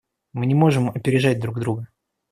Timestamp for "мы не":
0.33-0.55